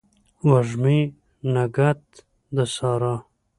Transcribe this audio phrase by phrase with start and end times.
[0.47, 0.99] وږمې
[1.53, 2.03] نګهت
[2.55, 3.15] د سارا